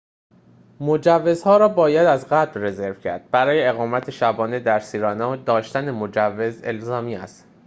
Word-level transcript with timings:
مجوزها 0.79 1.57
را 1.57 1.67
باید 1.67 2.07
از 2.07 2.27
قبل 2.29 2.61
رزرو 2.63 2.93
کرد 2.93 3.31
برای 3.31 3.67
اقامت 3.67 4.09
شبانه 4.11 4.59
در 4.59 4.79
سیرنا 4.79 5.35
داشتن 5.35 5.91
مجوز 5.91 6.61
الزامی 6.63 7.15
است 7.15 7.47